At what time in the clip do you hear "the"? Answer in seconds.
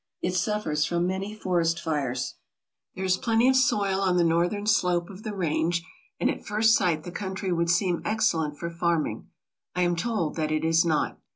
4.17-4.23, 5.21-5.35, 7.03-7.11